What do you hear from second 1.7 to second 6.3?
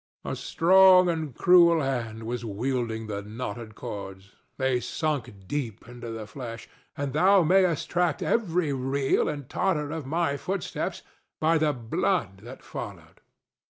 hand was wielding the knotted cords; they sunk deep into the